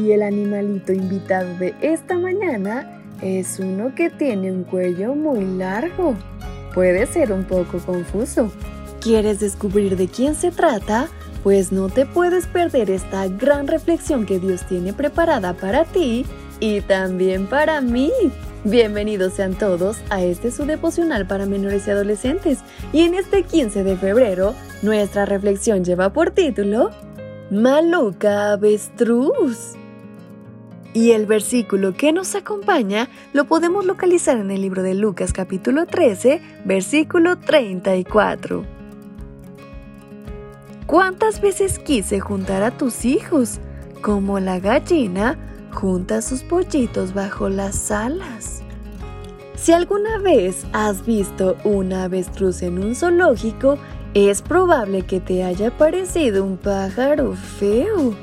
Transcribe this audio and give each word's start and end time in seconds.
Y 0.00 0.12
el 0.12 0.22
animalito 0.22 0.92
invitado 0.92 1.54
de 1.58 1.74
esta 1.82 2.16
mañana 2.16 3.02
es 3.20 3.58
uno 3.58 3.94
que 3.94 4.08
tiene 4.08 4.50
un 4.50 4.64
cuello 4.64 5.14
muy 5.14 5.44
largo. 5.44 6.14
Puede 6.74 7.06
ser 7.06 7.32
un 7.32 7.44
poco 7.44 7.78
confuso. 7.80 8.50
¿Quieres 9.00 9.40
descubrir 9.40 9.98
de 9.98 10.08
quién 10.08 10.34
se 10.34 10.52
trata? 10.52 11.08
Pues 11.42 11.70
no 11.70 11.90
te 11.90 12.06
puedes 12.06 12.46
perder 12.46 12.90
esta 12.90 13.28
gran 13.28 13.66
reflexión 13.66 14.24
que 14.24 14.38
Dios 14.38 14.66
tiene 14.66 14.94
preparada 14.94 15.52
para 15.52 15.84
ti 15.84 16.24
y 16.60 16.80
también 16.80 17.46
para 17.46 17.82
mí. 17.82 18.10
Bienvenidos 18.64 19.34
sean 19.34 19.54
todos 19.54 19.98
a 20.08 20.22
este 20.22 20.50
su 20.50 20.64
devocional 20.64 21.26
para 21.26 21.44
menores 21.44 21.86
y 21.86 21.90
adolescentes. 21.90 22.58
Y 22.92 23.02
en 23.02 23.14
este 23.14 23.42
15 23.42 23.84
de 23.84 23.96
febrero, 23.96 24.54
nuestra 24.82 25.26
reflexión 25.26 25.84
lleva 25.84 26.12
por 26.12 26.30
título 26.30 26.90
Maluca 27.50 28.52
Avestruz. 28.52 29.79
Y 30.92 31.12
el 31.12 31.26
versículo 31.26 31.94
que 31.94 32.12
nos 32.12 32.34
acompaña 32.34 33.08
lo 33.32 33.44
podemos 33.44 33.84
localizar 33.84 34.38
en 34.38 34.50
el 34.50 34.60
libro 34.60 34.82
de 34.82 34.94
Lucas 34.94 35.32
capítulo 35.32 35.86
13, 35.86 36.42
versículo 36.64 37.38
34. 37.38 38.64
¿Cuántas 40.86 41.40
veces 41.40 41.78
quise 41.78 42.18
juntar 42.18 42.64
a 42.64 42.72
tus 42.72 43.04
hijos? 43.04 43.60
Como 44.02 44.40
la 44.40 44.58
gallina 44.58 45.38
junta 45.72 46.20
sus 46.22 46.42
pollitos 46.42 47.14
bajo 47.14 47.48
las 47.48 47.92
alas. 47.92 48.62
Si 49.54 49.72
alguna 49.72 50.18
vez 50.18 50.64
has 50.72 51.06
visto 51.06 51.56
una 51.62 52.04
avestruz 52.04 52.62
en 52.62 52.82
un 52.82 52.96
zoológico, 52.96 53.78
es 54.14 54.42
probable 54.42 55.02
que 55.02 55.20
te 55.20 55.44
haya 55.44 55.70
parecido 55.70 56.42
un 56.42 56.56
pájaro 56.56 57.36
feo. 57.36 58.16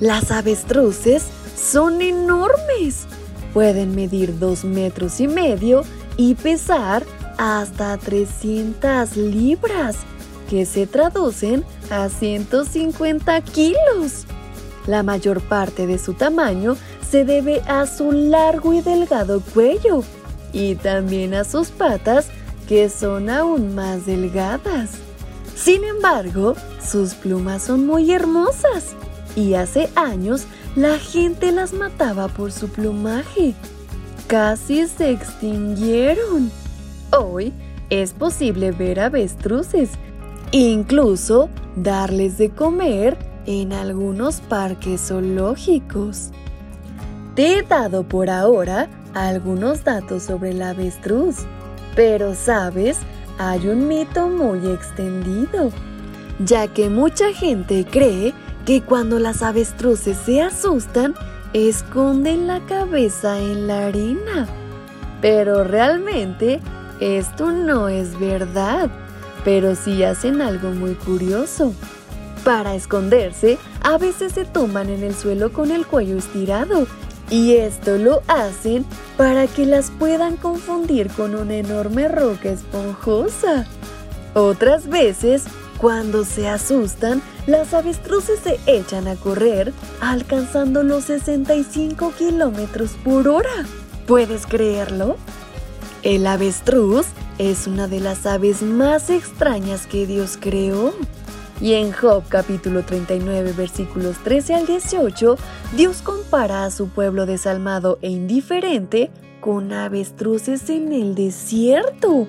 Las 0.00 0.30
avestruces 0.30 1.30
son 1.56 2.00
enormes. 2.02 3.06
Pueden 3.52 3.94
medir 3.94 4.38
dos 4.38 4.64
metros 4.64 5.20
y 5.20 5.28
medio 5.28 5.82
y 6.16 6.34
pesar 6.34 7.04
hasta 7.38 7.96
300 7.96 9.16
libras, 9.16 9.96
que 10.48 10.66
se 10.66 10.86
traducen 10.86 11.64
a 11.90 12.08
150 12.08 13.40
kilos. 13.42 14.26
La 14.86 15.02
mayor 15.02 15.40
parte 15.40 15.86
de 15.86 15.98
su 15.98 16.14
tamaño 16.14 16.76
se 17.08 17.24
debe 17.24 17.60
a 17.66 17.86
su 17.86 18.12
largo 18.12 18.72
y 18.72 18.80
delgado 18.80 19.40
cuello 19.40 20.04
y 20.52 20.74
también 20.76 21.34
a 21.34 21.44
sus 21.44 21.68
patas 21.68 22.28
que 22.68 22.88
son 22.88 23.30
aún 23.30 23.74
más 23.74 24.06
delgadas. 24.06 24.90
Sin 25.56 25.84
embargo, 25.84 26.54
sus 26.80 27.14
plumas 27.14 27.64
son 27.64 27.86
muy 27.86 28.12
hermosas 28.12 28.94
y 29.36 29.54
hace 29.54 29.90
años 29.94 30.46
la 30.76 30.98
gente 30.98 31.52
las 31.52 31.72
mataba 31.72 32.28
por 32.28 32.52
su 32.52 32.68
plumaje. 32.68 33.54
Casi 34.26 34.86
se 34.86 35.10
extinguieron. 35.10 36.50
Hoy 37.18 37.52
es 37.90 38.12
posible 38.12 38.70
ver 38.70 39.00
avestruces, 39.00 39.90
incluso 40.52 41.48
darles 41.76 42.38
de 42.38 42.50
comer 42.50 43.18
en 43.46 43.72
algunos 43.72 44.40
parques 44.40 45.08
zoológicos. 45.08 46.30
Te 47.34 47.58
he 47.58 47.62
dado 47.62 48.04
por 48.04 48.30
ahora 48.30 48.88
algunos 49.14 49.82
datos 49.82 50.24
sobre 50.24 50.52
la 50.52 50.70
avestruz, 50.70 51.38
pero 51.96 52.34
sabes, 52.34 52.98
hay 53.38 53.68
un 53.68 53.88
mito 53.88 54.28
muy 54.28 54.70
extendido, 54.70 55.70
ya 56.38 56.68
que 56.68 56.88
mucha 56.88 57.32
gente 57.32 57.84
cree 57.90 58.34
que 58.64 58.82
cuando 58.82 59.18
las 59.18 59.42
avestruces 59.42 60.16
se 60.24 60.42
asustan, 60.42 61.14
esconden 61.52 62.46
la 62.46 62.60
cabeza 62.66 63.38
en 63.38 63.66
la 63.66 63.86
arena. 63.86 64.46
Pero 65.20 65.64
realmente 65.64 66.60
esto 67.00 67.50
no 67.50 67.88
es 67.88 68.18
verdad, 68.18 68.90
pero 69.44 69.74
sí 69.74 70.02
hacen 70.04 70.40
algo 70.40 70.70
muy 70.70 70.94
curioso. 70.94 71.74
Para 72.44 72.74
esconderse, 72.74 73.58
a 73.82 73.98
veces 73.98 74.32
se 74.32 74.44
toman 74.44 74.88
en 74.88 75.02
el 75.02 75.14
suelo 75.14 75.52
con 75.52 75.70
el 75.70 75.86
cuello 75.86 76.16
estirado 76.16 76.86
y 77.30 77.56
esto 77.56 77.96
lo 77.96 78.22
hacen 78.26 78.84
para 79.16 79.46
que 79.46 79.66
las 79.66 79.90
puedan 79.90 80.36
confundir 80.36 81.08
con 81.10 81.34
una 81.34 81.54
enorme 81.54 82.08
roca 82.08 82.50
esponjosa. 82.50 83.66
Otras 84.34 84.88
veces, 84.88 85.44
cuando 85.80 86.24
se 86.26 86.46
asustan, 86.46 87.22
las 87.46 87.72
avestruces 87.72 88.38
se 88.40 88.60
echan 88.66 89.08
a 89.08 89.16
correr, 89.16 89.72
alcanzando 90.00 90.82
los 90.82 91.04
65 91.04 92.12
kilómetros 92.18 92.90
por 93.02 93.28
hora. 93.28 93.64
¿Puedes 94.06 94.46
creerlo? 94.46 95.16
El 96.02 96.26
avestruz 96.26 97.06
es 97.38 97.66
una 97.66 97.88
de 97.88 98.00
las 98.00 98.26
aves 98.26 98.60
más 98.62 99.08
extrañas 99.08 99.86
que 99.86 100.06
Dios 100.06 100.36
creó. 100.38 100.92
Y 101.62 101.74
en 101.74 101.92
Job 101.92 102.24
capítulo 102.28 102.84
39 102.84 103.52
versículos 103.52 104.16
13 104.22 104.54
al 104.54 104.66
18, 104.66 105.36
Dios 105.76 106.02
compara 106.02 106.64
a 106.64 106.70
su 106.70 106.88
pueblo 106.88 107.24
desalmado 107.24 107.98
e 108.02 108.10
indiferente 108.10 109.10
con 109.40 109.72
avestruces 109.72 110.68
en 110.68 110.92
el 110.92 111.14
desierto. 111.14 112.26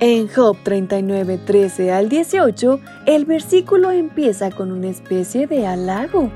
En 0.00 0.28
Job 0.28 0.56
39, 0.64 1.38
13 1.38 1.92
al 1.92 2.08
18, 2.08 2.80
el 3.06 3.24
versículo 3.26 3.92
empieza 3.92 4.50
con 4.50 4.72
una 4.72 4.88
especie 4.88 5.46
de 5.46 5.68
halago. 5.68 6.30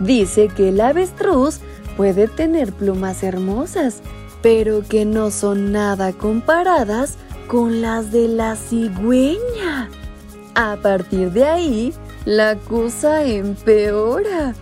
Dice 0.00 0.48
que 0.48 0.70
el 0.70 0.80
avestruz 0.80 1.60
puede 1.98 2.26
tener 2.26 2.72
plumas 2.72 3.22
hermosas, 3.22 4.00
pero 4.40 4.82
que 4.82 5.04
no 5.04 5.30
son 5.30 5.72
nada 5.72 6.14
comparadas 6.14 7.16
con 7.48 7.82
las 7.82 8.12
de 8.12 8.28
la 8.28 8.56
cigüeña. 8.56 9.90
A 10.54 10.76
partir 10.80 11.32
de 11.32 11.44
ahí, 11.44 11.92
la 12.24 12.56
cosa 12.56 13.24
empeora. 13.24 14.54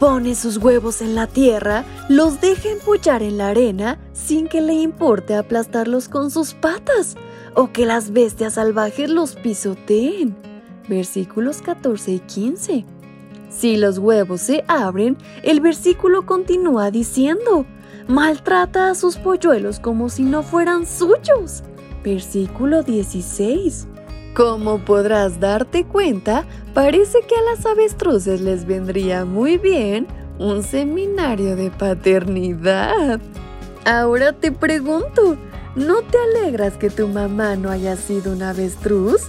Pone 0.00 0.34
sus 0.34 0.56
huevos 0.56 1.00
en 1.00 1.14
la 1.14 1.28
tierra, 1.28 1.84
los 2.08 2.40
deja 2.40 2.68
empollar 2.68 3.22
en 3.22 3.38
la 3.38 3.50
arena 3.50 3.98
sin 4.12 4.48
que 4.48 4.60
le 4.60 4.74
importe 4.74 5.36
aplastarlos 5.36 6.08
con 6.08 6.32
sus 6.32 6.52
patas 6.54 7.16
o 7.54 7.72
que 7.72 7.86
las 7.86 8.12
bestias 8.12 8.54
salvajes 8.54 9.10
los 9.10 9.36
pisoteen. 9.36 10.36
Versículos 10.88 11.62
14 11.62 12.12
y 12.12 12.18
15. 12.20 12.84
Si 13.48 13.76
los 13.76 13.98
huevos 13.98 14.40
se 14.40 14.64
abren, 14.66 15.16
el 15.42 15.60
versículo 15.60 16.26
continúa 16.26 16.90
diciendo, 16.90 17.64
maltrata 18.08 18.90
a 18.90 18.94
sus 18.94 19.16
polluelos 19.16 19.78
como 19.78 20.08
si 20.08 20.24
no 20.24 20.42
fueran 20.42 20.86
suyos. 20.86 21.62
Versículo 22.02 22.82
16. 22.82 23.86
Como 24.34 24.78
podrás 24.84 25.38
darte 25.38 25.84
cuenta, 25.84 26.44
parece 26.74 27.20
que 27.20 27.36
a 27.36 27.54
las 27.54 27.64
avestruces 27.64 28.40
les 28.40 28.66
vendría 28.66 29.24
muy 29.24 29.58
bien 29.58 30.08
un 30.38 30.64
seminario 30.64 31.54
de 31.54 31.70
paternidad. 31.70 33.20
Ahora 33.84 34.32
te 34.32 34.50
pregunto, 34.50 35.36
¿no 35.76 36.02
te 36.02 36.18
alegras 36.18 36.74
que 36.74 36.90
tu 36.90 37.08
mamá 37.08 37.56
no 37.56 37.70
haya 37.70 37.96
sido 37.96 38.32
una 38.32 38.50
avestruz? 38.50 39.22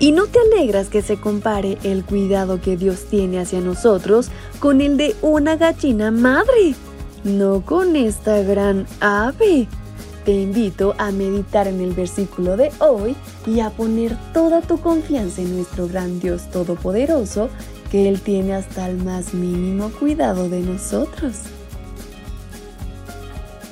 ¿Y 0.00 0.12
no 0.12 0.26
te 0.26 0.38
alegras 0.40 0.88
que 0.88 1.02
se 1.02 1.16
compare 1.16 1.78
el 1.84 2.04
cuidado 2.04 2.60
que 2.60 2.76
Dios 2.76 3.04
tiene 3.04 3.38
hacia 3.38 3.60
nosotros 3.60 4.28
con 4.58 4.80
el 4.80 4.96
de 4.96 5.14
una 5.22 5.56
gallina 5.56 6.10
madre? 6.10 6.74
No 7.22 7.62
con 7.64 7.96
esta 7.96 8.42
gran 8.42 8.86
ave. 9.00 9.68
Te 10.24 10.32
invito 10.32 10.94
a 10.98 11.10
meditar 11.10 11.68
en 11.68 11.80
el 11.80 11.92
versículo 11.92 12.56
de 12.56 12.72
hoy 12.80 13.14
y 13.46 13.60
a 13.60 13.70
poner 13.70 14.16
toda 14.32 14.62
tu 14.62 14.80
confianza 14.80 15.42
en 15.42 15.56
nuestro 15.56 15.86
gran 15.86 16.18
Dios 16.18 16.50
Todopoderoso, 16.50 17.50
que 17.90 18.08
Él 18.08 18.20
tiene 18.20 18.54
hasta 18.54 18.88
el 18.88 18.96
más 18.96 19.34
mínimo 19.34 19.90
cuidado 19.90 20.48
de 20.48 20.60
nosotros. 20.60 21.34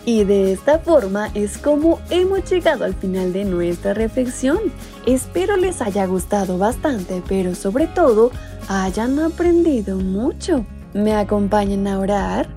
Y 0.04 0.24
de 0.24 0.52
esta 0.52 0.80
forma 0.80 1.30
es 1.34 1.58
como 1.58 2.00
hemos 2.10 2.50
llegado 2.50 2.84
al 2.84 2.94
final 2.94 3.32
de 3.32 3.44
nuestra 3.44 3.94
reflexión. 3.94 4.58
Espero 5.06 5.56
les 5.56 5.80
haya 5.80 6.06
gustado 6.06 6.58
bastante, 6.58 7.22
pero 7.28 7.54
sobre 7.54 7.86
todo 7.86 8.32
hayan 8.68 9.18
aprendido 9.20 9.96
mucho. 9.96 10.66
¿Me 10.92 11.14
acompañan 11.14 11.86
a 11.86 11.98
orar? 11.98 12.48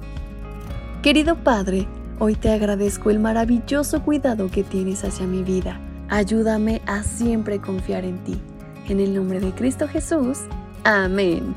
Querido 1.03 1.35
Padre, 1.35 1.87
hoy 2.17 2.35
te 2.35 2.51
agradezco 2.51 3.11
el 3.11 3.19
maravilloso 3.19 4.01
cuidado 4.01 4.49
que 4.49 4.63
tienes 4.63 5.03
hacia 5.03 5.27
mi 5.27 5.43
vida. 5.43 5.79
Ayúdame 6.09 6.81
a 6.87 7.03
siempre 7.03 7.61
confiar 7.61 8.05
en 8.05 8.23
ti. 8.23 8.41
En 8.87 8.99
el 8.99 9.13
nombre 9.13 9.39
de 9.39 9.51
Cristo 9.51 9.87
Jesús. 9.87 10.39
Amén. 10.83 11.55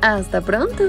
Hasta 0.00 0.40
pronto. 0.40 0.84